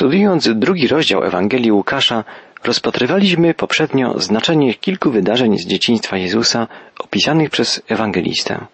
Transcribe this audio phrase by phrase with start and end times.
[0.00, 2.24] Studiując drugi rozdział Ewangelii Łukasza,
[2.64, 6.66] rozpatrywaliśmy poprzednio znaczenie kilku wydarzeń z dzieciństwa Jezusa
[7.00, 8.66] opisanych przez ewangelistę.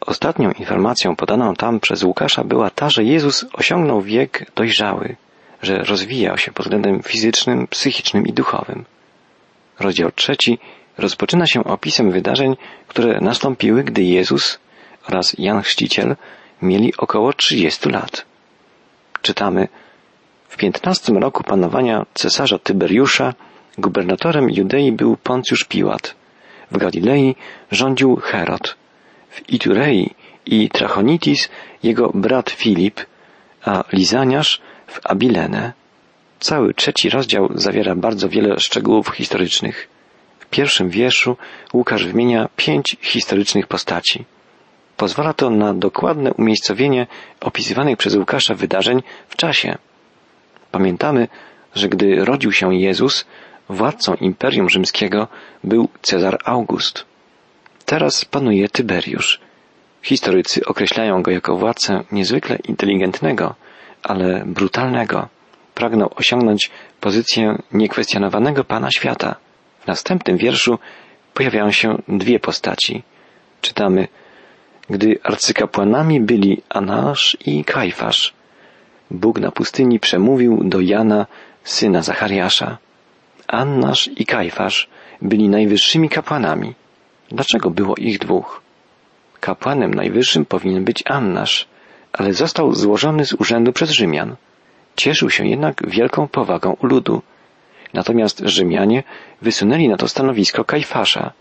[0.00, 5.16] Ostatnią informacją podaną tam przez Łukasza była ta, że Jezus osiągnął wiek dojrzały,
[5.62, 8.84] że rozwijał się pod względem fizycznym, psychicznym i duchowym.
[9.80, 10.58] Rozdział trzeci
[10.98, 12.56] rozpoczyna się opisem wydarzeń,
[12.88, 14.58] które nastąpiły, gdy Jezus
[15.08, 16.16] oraz Jan Chrzciciel
[16.62, 18.24] mieli około 30 lat.
[19.22, 19.68] Czytamy,
[20.52, 23.34] w piętnastym roku panowania cesarza Tyberiusza
[23.78, 26.14] gubernatorem Judei był Poncjusz Piłat.
[26.70, 27.34] W Galilei
[27.70, 28.76] rządził Herod.
[29.30, 30.10] W Iturei
[30.46, 31.48] i Trachonitis
[31.82, 33.00] jego brat Filip,
[33.64, 35.72] a Lizaniasz w Abilene.
[36.40, 39.88] Cały trzeci rozdział zawiera bardzo wiele szczegółów historycznych.
[40.38, 41.36] W pierwszym wierszu
[41.74, 44.24] Łukasz wymienia pięć historycznych postaci.
[44.96, 47.06] Pozwala to na dokładne umiejscowienie
[47.40, 49.78] opisywanych przez Łukasza wydarzeń w czasie.
[50.72, 51.28] Pamiętamy,
[51.74, 53.26] że gdy rodził się Jezus,
[53.68, 55.28] władcą Imperium Rzymskiego
[55.64, 57.04] był Cezar August.
[57.86, 59.40] Teraz panuje Tyberiusz.
[60.02, 63.54] Historycy określają go jako władcę niezwykle inteligentnego,
[64.02, 65.28] ale brutalnego.
[65.74, 66.70] Pragnął osiągnąć
[67.00, 69.36] pozycję niekwestionowanego pana świata.
[69.80, 70.78] W następnym wierszu
[71.34, 73.02] pojawiają się dwie postaci.
[73.60, 74.08] Czytamy,
[74.90, 78.34] gdy arcykapłanami byli Anasz i Kajfasz.
[79.12, 81.26] Bóg na pustyni przemówił do Jana,
[81.64, 82.78] syna Zachariasza.
[83.46, 84.88] Annasz i Kajfasz
[85.22, 86.74] byli najwyższymi kapłanami.
[87.30, 88.62] Dlaczego było ich dwóch?
[89.40, 91.68] Kapłanem najwyższym powinien być Annasz,
[92.12, 94.36] ale został złożony z urzędu przez Rzymian.
[94.96, 97.22] Cieszył się jednak wielką powagą u ludu.
[97.94, 99.02] Natomiast Rzymianie
[99.42, 101.32] wysunęli na to stanowisko Kajfasza.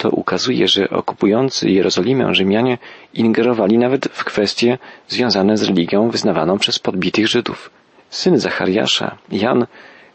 [0.00, 2.78] To ukazuje, że okupujący Jerozolimę Rzymianie
[3.14, 7.70] ingerowali nawet w kwestie związane z religią wyznawaną przez podbitych Żydów.
[8.10, 9.66] Syn Zachariasza, Jan,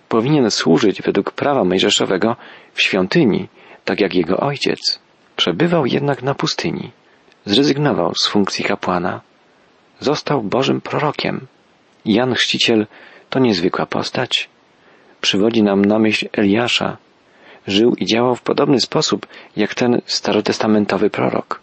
[0.10, 2.36] powinien służyć według prawa mojżeszowego
[2.74, 3.48] w świątyni,
[3.84, 5.00] tak jak jego ojciec.
[5.36, 6.92] Przebywał jednak na pustyni.
[7.46, 9.22] Zrezygnował z funkcji kapłana.
[10.00, 11.48] Został Bożym prorokiem.
[12.06, 12.88] Jan Chrzciciel
[13.30, 14.50] to niezwykła postać.
[15.22, 16.98] Przywodzi nam na myśl Eliasza,
[17.68, 19.28] żył i działał w podobny sposób
[19.58, 21.62] jak ten starotestamentowy prorok.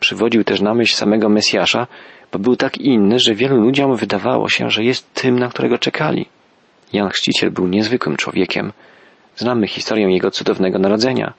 [0.00, 1.86] Przywodził też na myśl samego Mesjasza,
[2.32, 6.26] bo był tak inny, że wielu ludziom wydawało się, że jest tym, na którego czekali.
[6.92, 8.72] Jan Chrzciciel był niezwykłym człowiekiem.
[9.36, 11.32] Znamy historię jego cudownego narodzenia.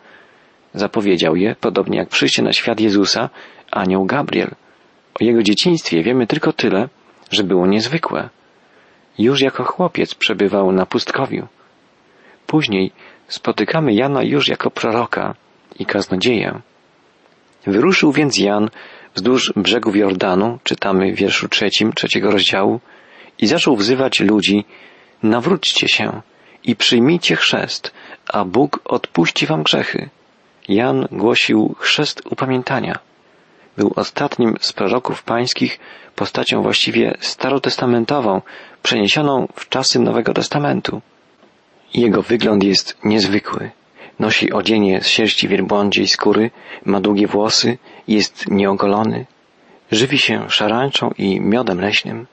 [0.74, 3.30] Zapowiedział je, podobnie jak przyjście na świat Jezusa,
[3.72, 4.52] anioł Gabriel.
[5.22, 6.90] O jego dzieciństwie wiemy tylko tyle,
[7.32, 8.30] że było niezwykłe.
[9.18, 11.48] Już jako chłopiec przebywał na pustkowiu.
[12.48, 12.92] Później
[13.30, 15.36] spotykamy Jana już jako proroka
[15.80, 16.62] i kaznodzieję.
[17.68, 18.70] Wyruszył więc Jan
[19.16, 22.80] wzdłuż brzegów Jordanu, czytamy w wierszu trzecim trzeciego rozdziału,
[23.40, 24.66] i zaczął wzywać ludzi,
[25.24, 26.22] nawróćcie się
[26.64, 27.94] i przyjmijcie chrzest,
[28.34, 30.10] a Bóg odpuści wam grzechy.
[30.70, 33.00] Jan głosił chrzest upamiętania.
[33.78, 35.80] Był ostatnim z proroków pańskich,
[36.16, 38.42] postacią właściwie starotestamentową,
[38.84, 41.02] przeniesioną w czasy Nowego Testamentu.
[41.94, 43.72] Jego wygląd jest niezwykły.
[44.20, 46.52] Nosi odzienie z sierści wielbłądziej skóry,
[46.86, 47.78] ma długie włosy,
[48.08, 49.26] jest nieogolony.
[49.92, 52.28] Żywi się szarańczą i miodem leśnym.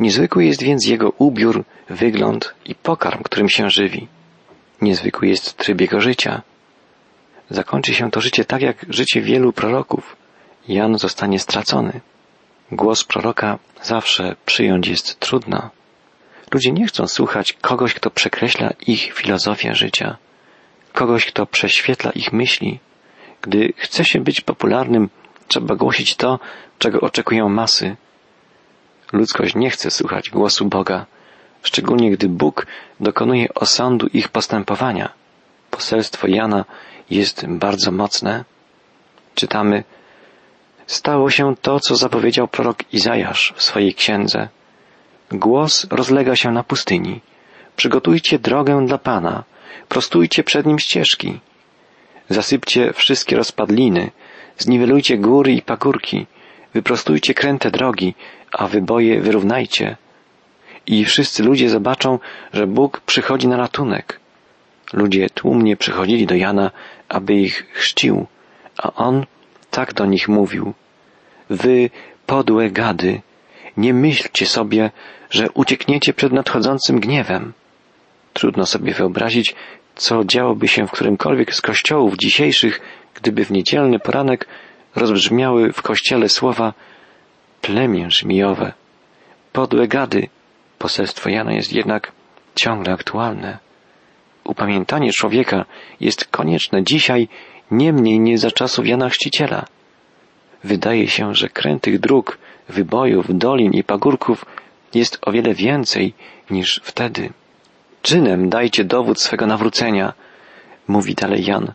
[0.00, 4.08] Niezwykły jest więc jego ubiór, wygląd i pokarm, którym się żywi.
[4.82, 6.42] Niezwykły jest tryb jego życia.
[7.50, 10.16] Zakończy się to życie tak jak życie wielu proroków.
[10.68, 12.00] Jan zostanie stracony.
[12.72, 15.70] Głos proroka zawsze przyjąć jest trudno.
[16.52, 20.16] Ludzie nie chcą słuchać kogoś, kto przekreśla ich filozofię życia,
[20.92, 22.78] kogoś, kto prześwietla ich myśli.
[23.42, 25.08] Gdy chce się być popularnym,
[25.48, 26.38] trzeba głosić to,
[26.78, 27.96] czego oczekują masy.
[29.12, 31.06] Ludzkość nie chce słuchać głosu Boga,
[31.62, 32.66] szczególnie gdy Bóg
[33.00, 35.12] dokonuje osądu ich postępowania.
[35.70, 36.64] Poselstwo Jana
[37.10, 38.44] jest bardzo mocne.
[39.34, 39.84] Czytamy,
[40.86, 44.48] stało się to, co zapowiedział prorok Izajasz w swojej księdze.
[45.30, 47.20] Głos rozlega się na pustyni.
[47.76, 49.44] Przygotujcie drogę dla Pana,
[49.88, 51.40] prostujcie przed Nim ścieżki.
[52.28, 54.10] Zasypcie wszystkie rozpadliny,
[54.58, 56.26] zniwelujcie góry i pagórki,
[56.74, 58.14] wyprostujcie kręte drogi,
[58.52, 59.96] a wyboje wyrównajcie.
[60.86, 62.18] I wszyscy ludzie zobaczą,
[62.52, 64.20] że Bóg przychodzi na ratunek.
[64.92, 66.70] Ludzie tłumnie przychodzili do Jana,
[67.08, 68.26] aby ich chrzcił,
[68.76, 69.26] a on
[69.70, 70.74] tak do nich mówił.
[71.50, 71.90] Wy,
[72.26, 73.20] podłe gady,
[73.76, 74.90] nie myślcie sobie,
[75.30, 77.52] że uciekniecie przed nadchodzącym gniewem.
[78.32, 79.54] Trudno sobie wyobrazić,
[79.94, 82.80] co działoby się w którymkolwiek z kościołów dzisiejszych,
[83.14, 84.46] gdyby w niedzielny poranek
[84.96, 86.74] rozbrzmiały w kościele słowa
[87.62, 88.72] plemię żmijowe,
[89.52, 90.28] podłe gady,
[90.78, 92.12] Poselstwo Jana jest jednak
[92.54, 93.58] ciągle aktualne.
[94.44, 95.64] Upamiętanie człowieka
[96.00, 97.28] jest konieczne dzisiaj
[97.70, 99.64] nie mniej niż za czasów Jana Chrzciciela.
[100.64, 102.38] Wydaje się, że krętych dróg,
[102.68, 104.46] wybojów, dolin i pagórków
[104.94, 106.14] jest o wiele więcej
[106.50, 107.32] niż wtedy.
[108.02, 110.12] Czynem dajcie dowód swego nawrócenia,
[110.88, 111.72] mówi dalej Jan,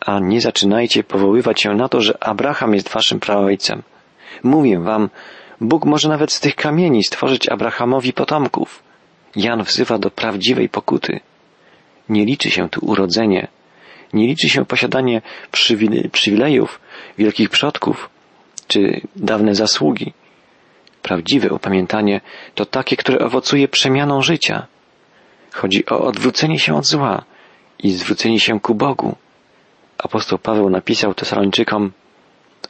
[0.00, 3.82] a nie zaczynajcie powoływać się na to, że Abraham jest waszym praojcem.
[4.42, 5.08] Mówię wam,
[5.60, 8.82] Bóg może nawet z tych kamieni stworzyć Abrahamowi potomków.
[9.36, 11.20] Jan wzywa do prawdziwej pokuty.
[12.08, 13.48] Nie liczy się tu urodzenie,
[14.12, 15.22] nie liczy się posiadanie
[16.12, 16.80] przywilejów
[17.18, 18.10] wielkich przodków
[18.68, 20.12] czy dawne zasługi.
[21.04, 22.20] Prawdziwe upamiętanie
[22.54, 24.66] to takie, które owocuje przemianą życia.
[25.52, 27.24] Chodzi o odwrócenie się od zła
[27.78, 29.16] i zwrócenie się ku Bogu.
[29.98, 31.92] Apostoł Paweł napisał Tesalończykom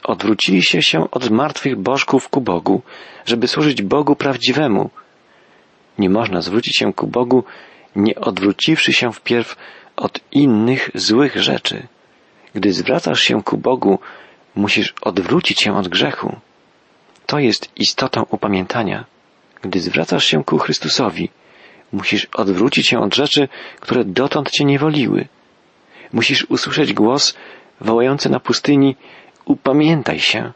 [0.03, 2.81] Odwróciliście się od martwych bożków ku Bogu,
[3.25, 4.89] żeby służyć Bogu prawdziwemu.
[5.99, 7.43] Nie można zwrócić się ku Bogu,
[7.95, 9.55] nie odwróciwszy się wpierw
[9.95, 11.87] od innych złych rzeczy.
[12.53, 13.99] Gdy zwracasz się ku Bogu,
[14.55, 16.35] musisz odwrócić się od grzechu.
[17.25, 19.05] To jest istotą upamiętania.
[19.61, 21.29] Gdy zwracasz się ku Chrystusowi,
[21.91, 23.47] musisz odwrócić się od rzeczy,
[23.79, 25.27] które dotąd cię niewoliły.
[26.13, 27.37] Musisz usłyszeć głos
[27.81, 28.95] wołający na pustyni
[29.45, 30.51] upamiętaj się.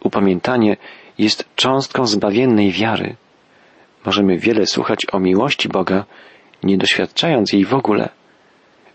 [0.00, 0.76] Upamiętanie
[1.18, 3.16] jest cząstką zbawiennej wiary.
[4.04, 6.04] Możemy wiele słuchać o miłości Boga,
[6.62, 8.08] nie doświadczając jej w ogóle.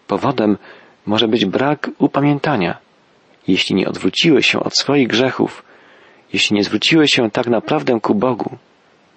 [0.08, 0.58] Powodem
[1.06, 2.78] może być brak upamiętania.
[3.48, 5.64] Jeśli nie odwróciłeś się od swoich grzechów,
[6.34, 8.58] jeśli nie zwróciłeś się tak naprawdę ku Bogu,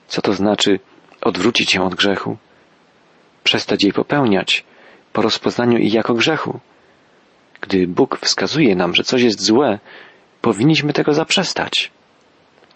[0.09, 0.81] co to znaczy
[1.21, 2.37] odwrócić się od grzechu?
[3.45, 4.65] Przestać jej popełniać
[5.13, 6.61] po rozpoznaniu ich jako grzechu.
[7.61, 9.79] Gdy Bóg wskazuje nam, że coś jest złe,
[10.41, 11.91] powinniśmy tego zaprzestać.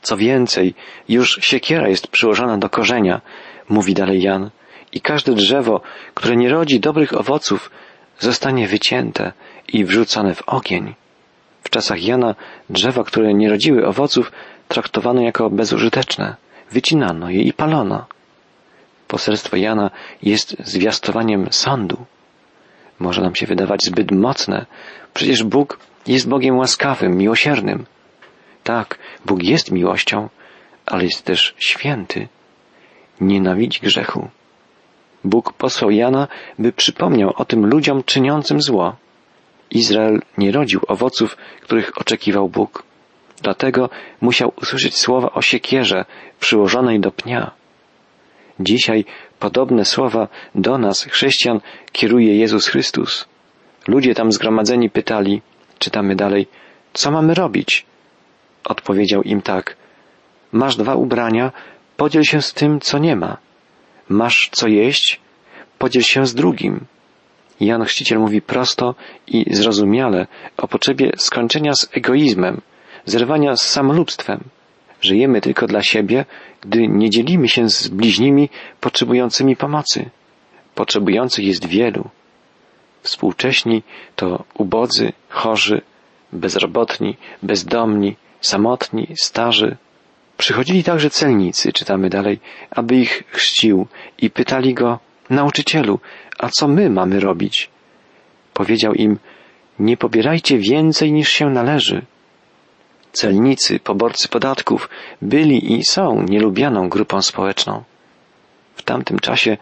[0.02, 0.74] Co więcej,
[1.08, 3.20] już siekiera jest przyłożona do korzenia,
[3.68, 4.50] mówi dalej Jan,
[4.92, 5.80] i każde drzewo,
[6.14, 7.70] które nie rodzi dobrych owoców,
[8.18, 9.32] zostanie wycięte
[9.68, 10.94] i wrzucone w ogień.
[11.62, 12.34] W czasach Jana
[12.70, 14.32] drzewa, które nie rodziły owoców,
[14.68, 16.36] traktowano jako bezużyteczne.
[16.70, 18.06] Wycinano je i palono.
[19.08, 19.90] Poselstwo Jana
[20.22, 22.04] jest zwiastowaniem sądu.
[22.98, 24.66] Może nam się wydawać zbyt mocne.
[25.14, 27.86] Przecież Bóg jest Bogiem łaskawym, miłosiernym.
[28.64, 30.28] Tak, Bóg jest miłością,
[30.86, 32.28] ale jest też święty.
[33.20, 34.28] Nienawidzi grzechu.
[35.24, 36.28] Bóg posłał Jana,
[36.58, 38.96] by przypomniał o tym ludziom czyniącym zło.
[39.70, 42.82] Izrael nie rodził owoców, których oczekiwał Bóg.
[43.42, 46.04] Dlatego musiał usłyszeć słowa o siekierze
[46.40, 47.50] przyłożonej do pnia.
[48.60, 49.04] Dzisiaj
[49.38, 51.60] podobne słowa do nas, chrześcijan,
[51.92, 53.28] kieruje Jezus Chrystus.
[53.88, 55.42] Ludzie tam zgromadzeni pytali,
[55.78, 56.46] czytamy dalej,
[56.92, 57.86] co mamy robić?
[58.64, 59.76] Odpowiedział im tak,
[60.52, 61.52] masz dwa ubrania,
[61.96, 63.36] podziel się z tym, co nie ma.
[64.08, 65.20] Masz co jeść,
[65.78, 66.84] podziel się z drugim.
[67.60, 68.94] Jan Chrzciciel mówi prosto
[69.26, 70.26] i zrozumiale
[70.56, 72.60] o potrzebie skończenia z egoizmem,
[73.04, 74.40] zerwania z samolubstwem.
[75.00, 76.24] Żyjemy tylko dla siebie,
[76.60, 78.48] gdy nie dzielimy się z bliźnimi
[78.80, 80.10] potrzebującymi pomocy.
[80.74, 82.04] Potrzebujących jest wielu.
[83.02, 83.82] Współcześni
[84.16, 85.80] to ubodzy, chorzy,
[86.32, 89.76] bezrobotni, bezdomni, samotni, starzy.
[90.36, 92.40] Przychodzili także celnicy, czytamy dalej,
[92.70, 93.86] aby ich chrzcił
[94.18, 94.98] i pytali go,
[95.30, 95.98] nauczycielu,
[96.38, 97.70] a co my mamy robić?
[98.54, 99.18] Powiedział im,
[99.78, 102.02] nie pobierajcie więcej niż się należy.
[103.12, 104.88] Celnicy, poborcy podatków
[105.22, 107.82] byli i są nielubianą grupą społeczną.
[108.74, 109.56] W tamtym czasie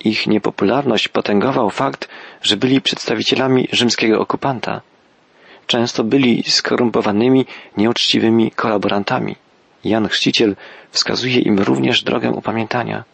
[0.00, 2.08] ich niepopularność potęgował fakt,
[2.42, 4.80] że byli przedstawicielami rzymskiego okupanta.
[5.66, 9.36] Często byli skorumpowanymi, nieuczciwymi kolaborantami.
[9.84, 10.56] Jan Chrzciciel
[10.90, 13.04] wskazuje im również drogę upamiętania.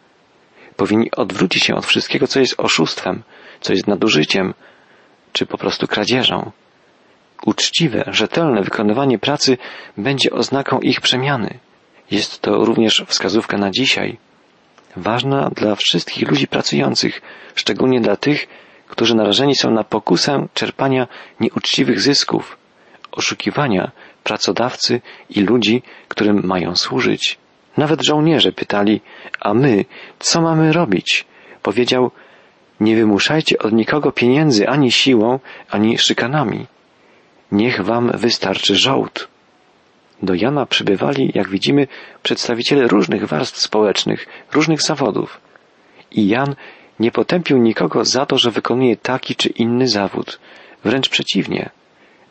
[0.79, 3.23] Powinni odwrócić się od wszystkiego, co jest oszustwem,
[3.61, 4.55] co jest nadużyciem,
[5.33, 6.51] czy po prostu kradzieżą.
[7.47, 9.59] Uczciwe, rzetelne wykonywanie pracy
[9.97, 11.59] będzie oznaką ich przemiany.
[12.11, 14.19] Jest to również wskazówka na dzisiaj.
[14.97, 17.21] Ważna dla wszystkich ludzi pracujących,
[17.55, 18.47] szczególnie dla tych,
[18.89, 21.09] którzy narażeni są na pokusę czerpania
[21.41, 22.59] nieuczciwych zysków,
[23.13, 23.91] oszukiwania
[24.25, 27.39] pracodawcy i ludzi, którym mają służyć.
[27.79, 29.01] Nawet żołnierze pytali,
[29.41, 29.85] a my,
[30.19, 31.27] co mamy robić?
[31.63, 32.11] Powiedział,
[32.81, 35.39] nie wymuszajcie od nikogo pieniędzy ani siłą,
[35.71, 36.67] ani szykanami.
[37.53, 39.29] Niech wam wystarczy żołd.
[40.23, 41.87] Do Jana przybywali, jak widzimy,
[42.23, 45.41] przedstawiciele różnych warstw społecznych, różnych zawodów.
[46.11, 46.55] I Jan
[47.01, 50.41] nie potępił nikogo za to, że wykonuje taki czy inny zawód.
[50.85, 51.71] Wręcz przeciwnie.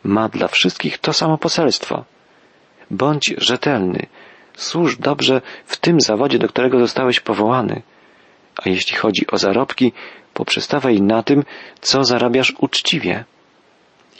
[0.04, 2.04] Ma dla wszystkich to samo poselstwo.
[2.90, 4.06] Bądź rzetelny.
[4.58, 7.82] Służ dobrze w tym zawodzie, do którego zostałeś powołany.
[8.64, 9.92] a jeśli chodzi o zarobki,
[10.34, 11.44] poprzestawaj na tym,
[11.80, 13.24] co zarabiasz uczciwie.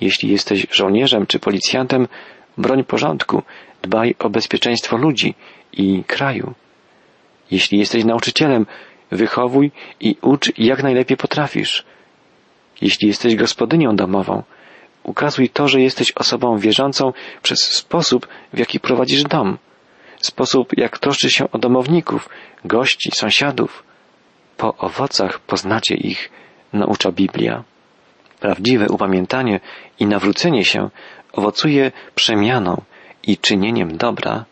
[0.00, 2.08] Jeśli jesteś żołnierzem czy policjantem,
[2.58, 3.42] broń porządku,
[3.82, 5.34] dbaj o bezpieczeństwo ludzi
[5.72, 6.54] i kraju.
[7.50, 8.66] Jeśli jesteś nauczycielem,
[9.10, 11.84] wychowuj i ucz jak najlepiej potrafisz.
[12.80, 14.42] Jeśli jesteś gospodynią domową,
[15.02, 19.58] ukazuj to, że jesteś osobą wierzącą przez sposób, w jaki prowadzisz dom,
[20.20, 22.28] sposób, jak troszczysz się o domowników,
[22.64, 23.84] gości, sąsiadów.
[24.56, 26.30] Po owocach poznacie ich,
[26.72, 27.64] naucza Biblia.
[28.40, 29.60] Prawdziwe upamiętanie
[29.98, 30.90] i nawrócenie się
[31.32, 32.82] owocuje przemianą
[33.22, 34.44] i czynieniem dobra.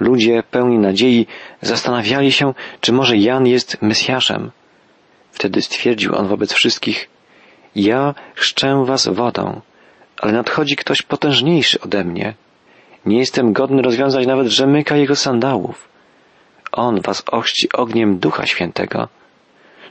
[0.00, 1.26] Ludzie pełni nadziei
[1.62, 4.50] zastanawiali się, czy może Jan jest Mesjaszem.
[5.32, 7.08] Wtedy stwierdził on wobec wszystkich,
[7.76, 9.60] ja chrzczę was wodą,
[10.18, 12.34] ale nadchodzi ktoś potężniejszy ode mnie.
[13.06, 15.88] Nie jestem godny rozwiązać nawet rzemyka jego sandałów.
[16.72, 19.08] On was ochrzci ogniem Ducha Świętego.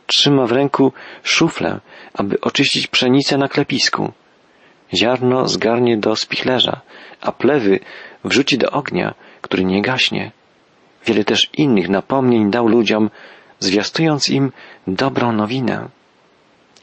[0.08, 1.80] Trzyma w ręku szuflę,
[2.14, 4.12] aby oczyścić pszenicę na klepisku.
[4.94, 6.82] Ziarno zgarnie do spichlerza,
[7.22, 7.80] a plewy
[8.24, 10.32] wrzuci do ognia, który nie gaśnie.
[11.06, 13.10] Wiele też innych napomnień dał ludziom,
[13.60, 14.52] zwiastując im
[14.88, 15.90] dobrą nowinę.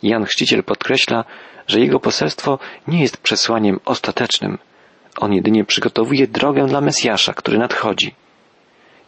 [0.03, 1.25] Jan Chrzciciel podkreśla,
[1.67, 4.59] że jego poselstwo nie jest przesłaniem ostatecznym.
[5.21, 8.15] On jedynie przygotowuje drogę dla Mesjasza, który nadchodzi.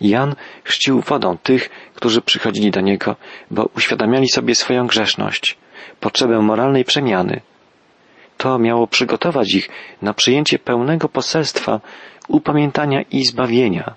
[0.01, 0.35] Jan
[0.65, 3.17] chrzcił wodą tych, którzy przychodzili do niego,
[3.51, 5.59] bo uświadamiali sobie swoją grzeszność,
[6.01, 7.41] potrzebę moralnej przemiany.
[8.37, 9.69] To miało przygotować ich
[10.03, 11.81] na przyjęcie pełnego poselstwa
[12.29, 13.95] upamiętania i zbawienia,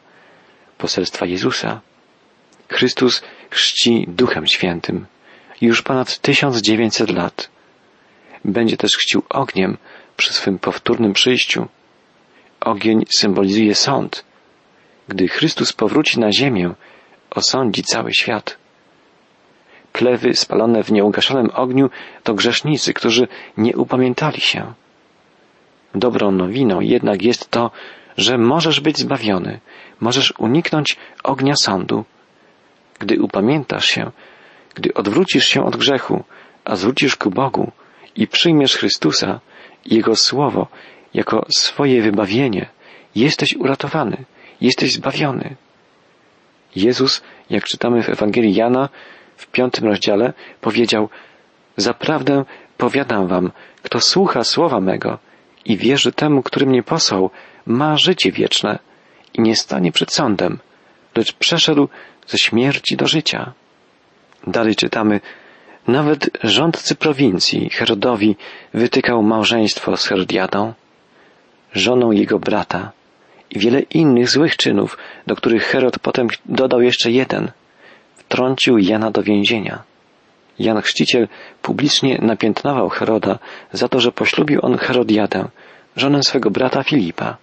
[0.78, 1.82] poselstwa Jezusa.
[2.70, 5.06] Chrystus chrzci Duchem Świętym
[5.62, 7.50] już ponad 1900 lat.
[8.46, 9.78] Będzie też chrzcił ogniem
[10.18, 11.68] przy swym powtórnym przyjściu.
[12.66, 14.26] Ogień symbolizuje sąd.
[15.08, 16.74] Gdy Chrystus powróci na ziemię,
[17.30, 18.58] osądzi cały świat.
[19.94, 21.90] Plewy spalone w nieugaszonym ogniu
[22.24, 23.28] to grzesznicy, którzy
[23.58, 24.74] nie upamiętali się.
[25.96, 27.72] Dobrą nowiną jednak jest to,
[28.18, 29.60] że możesz być zbawiony,
[30.00, 32.06] możesz uniknąć ognia sądu.
[33.00, 34.12] Gdy upamiętasz się,
[34.76, 36.24] gdy odwrócisz się od grzechu,
[36.66, 37.72] a zwrócisz ku Bogu
[38.16, 39.40] i przyjmiesz Chrystusa
[39.86, 40.68] Jego Słowo
[41.14, 42.70] jako swoje wybawienie,
[43.16, 44.18] jesteś uratowany,
[44.62, 45.56] jesteś zbawiony.
[46.76, 48.90] Jezus, jak czytamy w Ewangelii Jana
[49.38, 51.10] w piątym rozdziale, powiedział,
[51.78, 52.46] Zaprawdę
[52.78, 53.52] powiadam wam,
[53.84, 55.20] kto słucha słowa mego
[55.66, 57.30] i wierzy temu, który mnie posłał,
[57.66, 58.80] ma życie wieczne
[59.34, 60.60] i nie stanie przed sądem,
[61.16, 61.90] lecz przeszedł
[62.28, 63.54] ze śmierci do życia.
[64.48, 65.20] Dalej czytamy,
[65.88, 68.36] nawet rządcy prowincji, Herodowi,
[68.74, 70.74] wytykał małżeństwo z Herodiadą,
[71.74, 72.92] żoną jego brata
[73.50, 74.98] i wiele innych złych czynów,
[75.28, 77.52] do których Herod potem dodał jeszcze jeden.
[78.16, 79.84] Wtrącił Jana do więzienia.
[80.60, 81.28] Jan Chrzciciel
[81.62, 83.40] publicznie napiętnował Heroda
[83.72, 85.48] za to, że poślubił on Herodiadę,
[85.96, 87.38] żonę swego brata Filipa.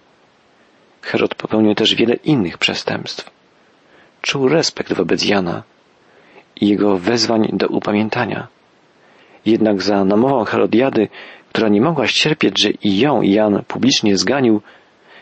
[1.01, 3.31] Herod popełnił też wiele innych przestępstw.
[4.21, 5.63] Czuł respekt wobec Jana,
[6.61, 8.47] i jego wezwań do upamiętania.
[9.45, 11.07] Jednak za namową Herodiady,
[11.49, 14.61] która nie mogła ścierpieć, że i ją Jan publicznie zganił,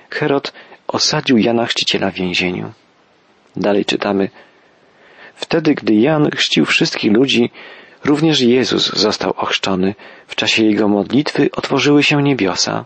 [0.10, 0.53] Herod
[0.88, 2.72] osadził Jana Chrzciciela w więzieniu.
[3.55, 4.29] Dalej czytamy,
[5.38, 7.51] Wtedy, gdy Jan chrzcił wszystkich ludzi,
[8.05, 9.96] również Jezus został ochrzczony.
[10.27, 12.86] W czasie jego modlitwy otworzyły się niebiosa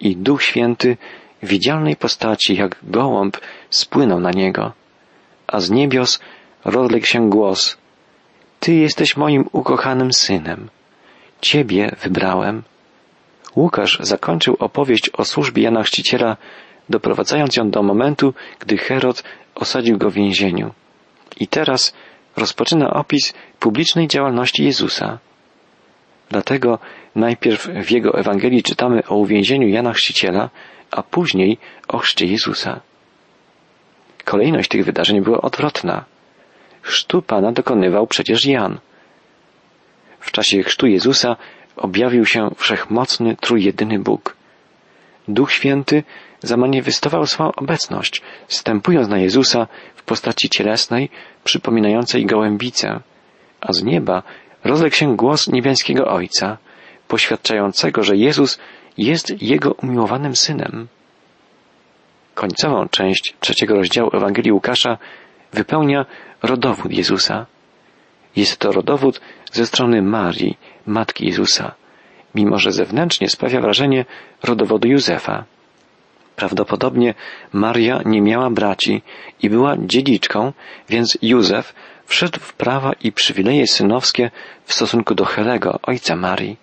[0.00, 0.96] i Duch Święty
[1.42, 3.36] w widzialnej postaci jak gołąb
[3.70, 4.72] spłynął na niego,
[5.46, 6.20] a z niebios
[6.64, 7.76] rozległ się głos.
[8.60, 10.68] Ty jesteś moim ukochanym synem.
[11.40, 12.62] Ciebie wybrałem.
[13.56, 16.36] Łukasz zakończył opowieść o służbie Jana Chrzciciela,
[16.88, 19.22] doprowadzając ją do momentu, gdy Herod
[19.54, 20.70] osadził go w więzieniu.
[21.40, 21.94] I teraz
[22.36, 25.18] rozpoczyna opis publicznej działalności Jezusa.
[26.28, 26.78] Dlatego
[27.14, 30.50] najpierw w jego Ewangelii czytamy o uwięzieniu Jana Chrzciciela,
[30.90, 32.80] a później o chrzcie Jezusa.
[34.24, 36.04] Kolejność tych wydarzeń była odwrotna.
[36.82, 38.78] Chrztu Pana dokonywał przecież Jan.
[40.30, 41.36] W czasie chrztu Jezusa
[41.76, 44.36] objawił się wszechmocny, trójjedyny Bóg.
[45.28, 46.02] Duch Święty
[46.40, 51.10] zamanifestował swoją obecność, stępując na Jezusa w postaci cielesnej,
[51.44, 53.00] przypominającej gołębicę,
[53.60, 54.22] a z nieba
[54.64, 56.58] rozległ się głos niebiańskiego Ojca,
[57.08, 58.58] poświadczającego, że Jezus
[58.98, 60.88] jest Jego umiłowanym Synem.
[62.34, 64.98] Końcową część trzeciego rozdziału Ewangelii Łukasza
[65.52, 66.06] wypełnia
[66.42, 67.46] rodowód Jezusa.
[68.36, 69.20] Jest to rodowód
[69.52, 71.74] ze strony Marii, matki Jezusa,
[72.34, 74.04] mimo że zewnętrznie sprawia wrażenie
[74.42, 75.44] rodowodu Józefa.
[76.36, 77.14] Prawdopodobnie
[77.52, 79.02] Maria nie miała braci
[79.42, 80.52] i była dziedziczką,
[80.88, 81.74] więc Józef
[82.06, 84.30] wszedł w prawa i przywileje synowskie
[84.64, 86.56] w stosunku do Helego, ojca Marii.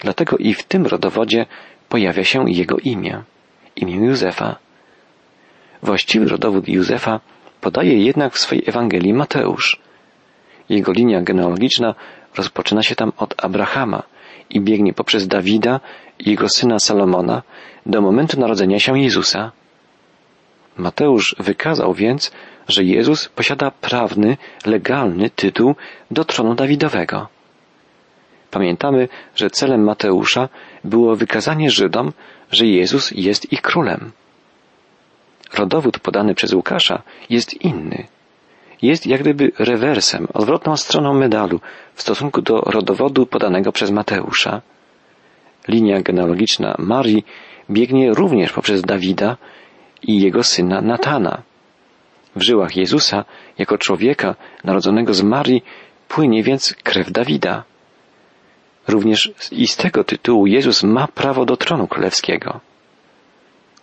[0.00, 1.46] Dlatego i w tym rodowodzie
[1.88, 3.22] pojawia się jego imię,
[3.76, 4.56] imię Józefa.
[5.82, 7.20] Właściwy rodowód Józefa
[7.60, 9.85] podaje jednak w swojej Ewangelii Mateusz.
[10.68, 11.94] Jego linia genealogiczna
[12.36, 14.02] rozpoczyna się tam od Abrahama
[14.50, 15.80] i biegnie poprzez Dawida
[16.18, 17.42] i jego syna Salomona
[17.86, 19.52] do momentu narodzenia się Jezusa.
[20.76, 22.32] Mateusz wykazał więc,
[22.68, 25.74] że Jezus posiada prawny, legalny tytuł
[26.10, 27.28] do tronu Dawidowego.
[28.50, 30.48] Pamiętamy, że celem Mateusza
[30.84, 32.12] było wykazanie Żydom,
[32.50, 34.12] że Jezus jest ich królem.
[35.54, 38.06] Rodowód podany przez Łukasza jest inny.
[38.82, 41.60] Jest jak gdyby rewersem, odwrotną stroną medalu
[41.94, 44.62] w stosunku do rodowodu podanego przez Mateusza.
[45.68, 47.24] Linia genealogiczna Marii
[47.70, 49.36] biegnie również poprzez Dawida
[50.02, 51.42] i jego syna Natana.
[52.36, 53.24] W żyłach Jezusa,
[53.58, 55.64] jako człowieka narodzonego z Marii,
[56.08, 57.64] płynie więc krew Dawida.
[58.88, 62.60] Również i z tego tytułu Jezus ma prawo do tronu królewskiego.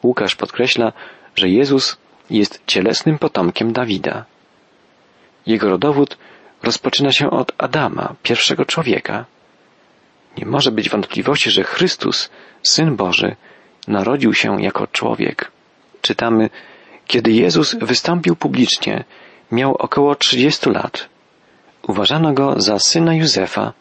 [0.03, 0.93] Łukasz podkreśla,
[1.35, 1.97] że Jezus
[2.29, 4.25] jest cielesnym potomkiem Dawida.
[5.45, 6.17] Jego rodowód
[6.63, 9.25] rozpoczyna się od Adama, pierwszego człowieka.
[10.37, 12.29] Nie może być wątpliwości, że Chrystus,
[12.63, 13.35] Syn Boży,
[13.87, 15.51] narodził się jako człowiek.
[16.01, 16.49] Czytamy,
[17.07, 19.03] kiedy Jezus wystąpił publicznie,
[19.51, 21.09] miał około 30 lat.
[21.87, 23.73] Uważano go za syna Józefa,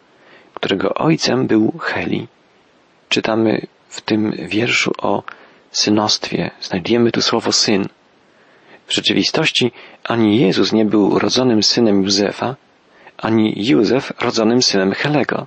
[0.55, 2.29] którego ojcem był Heli.
[3.09, 5.23] Czytamy w tym wierszu o
[5.71, 6.51] synostwie.
[6.61, 7.89] Znajdujemy tu słowo syn.
[8.93, 9.73] W rzeczywistości
[10.05, 12.57] ani Jezus nie był rodzonym synem Józefa,
[13.19, 15.47] ani Józef rodzonym synem Helego.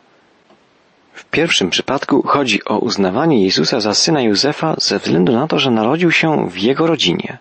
[1.13, 5.71] W pierwszym przypadku chodzi o uznawanie Jezusa za syna Józefa ze względu na to, że
[5.71, 7.37] narodził się w jego rodzinie.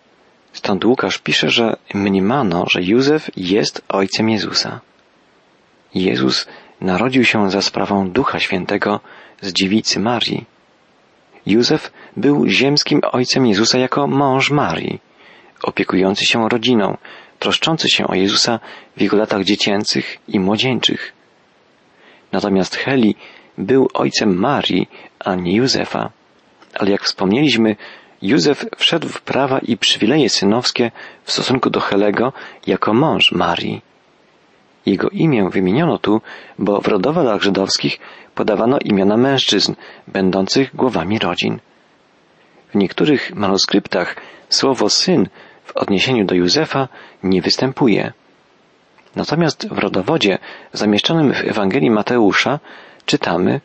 [0.53, 4.81] Stąd Łukasz pisze, że mniemano, że Józef jest ojcem Jezusa.
[5.95, 6.47] Jezus
[6.81, 9.01] narodził się za sprawą Ducha Świętego
[9.41, 10.45] z dziewicy Marii.
[11.47, 15.01] Józef był ziemskim ojcem Jezusa jako mąż Marii,
[15.65, 16.97] opiekujący się rodziną,
[17.39, 18.61] troszczący się o Jezusa
[18.97, 21.13] w jego latach dziecięcych i młodzieńczych.
[22.33, 23.15] Natomiast Heli
[23.59, 26.11] był ojcem Marii, a nie Józefa.
[26.75, 27.77] Ale jak wspomnieliśmy,
[28.23, 30.91] Józef wszedł w prawa i przywileje synowskie
[31.25, 32.33] w stosunku do Helego
[32.67, 33.83] jako mąż Marii.
[34.87, 36.21] Jego imię wymieniono tu,
[36.59, 37.99] bo w rodowodach żydowskich
[38.35, 39.75] podawano imiona mężczyzn,
[40.09, 41.59] będących głowami rodzin.
[42.73, 44.17] W niektórych manuskryptach
[44.49, 45.29] słowo syn
[45.65, 46.89] w odniesieniu do Józefa
[47.23, 48.13] nie występuje.
[49.17, 50.39] Natomiast w rodowodzie
[50.73, 52.61] zamieszczonym w Ewangelii Mateusza
[53.07, 53.61] czytamy,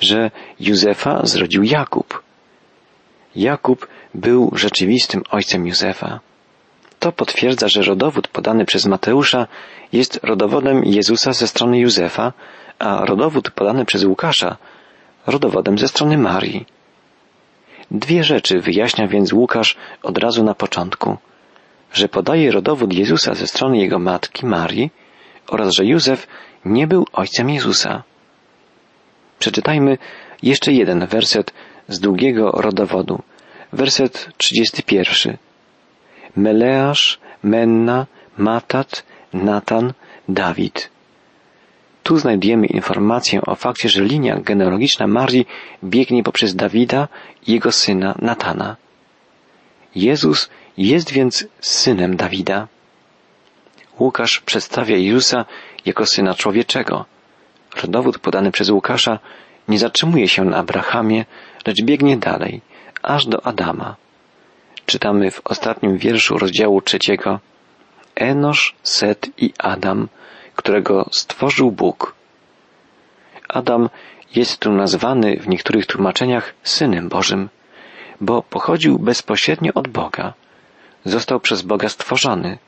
[0.00, 0.30] że
[0.60, 2.22] Józefa zrodził Jakub.
[3.36, 6.20] Jakub był rzeczywistym ojcem Józefa.
[6.98, 9.46] To potwierdza, że rodowód podany przez Mateusza
[9.92, 12.32] jest rodowodem Jezusa ze strony Józefa,
[12.78, 14.56] a rodowód podany przez Łukasza
[15.26, 16.66] rodowodem ze strony Marii.
[17.90, 21.16] Dwie rzeczy wyjaśnia więc Łukasz od razu na początku,
[21.92, 24.90] że podaje rodowód Jezusa ze strony jego matki Marii
[25.46, 26.26] oraz że Józef
[26.64, 28.02] nie był ojcem Jezusa.
[29.38, 29.98] Przeczytajmy
[30.42, 31.52] jeszcze jeden werset
[31.88, 33.22] z długiego rodowodu.
[33.72, 35.36] Werset 31.
[36.36, 39.92] Meleasz, Menna, Matat, Natan,
[40.28, 40.90] Dawid.
[42.02, 45.46] Tu znajdujemy informację o fakcie, że linia genealogiczna Marii
[45.84, 47.08] biegnie poprzez Dawida
[47.46, 48.76] i jego syna Natana.
[49.94, 52.68] Jezus jest więc synem Dawida.
[53.98, 55.44] Łukasz przedstawia Jezusa
[55.84, 57.04] jako syna człowieczego.
[57.82, 59.18] Rodowód podany przez Łukasza
[59.68, 61.24] nie zatrzymuje się na Abrahamie,
[61.66, 62.60] lecz biegnie dalej,
[63.02, 63.96] aż do Adama.
[64.86, 67.40] Czytamy w ostatnim wierszu rozdziału trzeciego
[68.14, 70.08] Enosz, Set i Adam,
[70.56, 72.14] którego stworzył Bóg.
[73.48, 73.88] Adam
[74.34, 77.48] jest tu nazwany w niektórych tłumaczeniach Synem Bożym,
[78.20, 80.34] bo pochodził bezpośrednio od Boga.
[81.04, 82.58] Został przez Boga stworzony.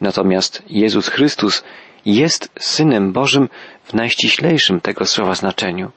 [0.00, 1.64] Natomiast Jezus Chrystus
[2.06, 3.48] jest Synem Bożym
[3.84, 5.90] w najściślejszym tego słowa znaczeniu,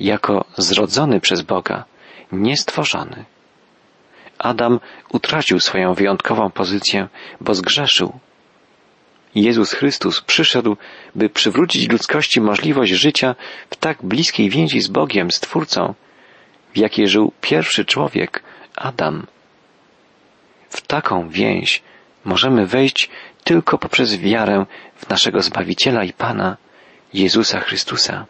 [0.00, 1.84] jako zrodzony przez Boga,
[2.32, 3.24] niestworzony.
[4.38, 4.80] Adam
[5.12, 7.08] utracił swoją wyjątkową pozycję,
[7.40, 8.12] bo zgrzeszył.
[9.34, 10.76] Jezus Chrystus przyszedł,
[11.14, 13.34] by przywrócić ludzkości możliwość życia
[13.70, 15.94] w tak bliskiej więzi z Bogiem, Stwórcą,
[16.76, 18.42] w jakiej żył pierwszy człowiek,
[18.76, 19.26] Adam.
[20.68, 21.82] W taką więź
[22.24, 23.10] możemy wejść
[23.44, 26.56] tylko poprzez wiarę w naszego Zbawiciela i Pana,
[27.14, 28.26] Jezusa Chrystusa.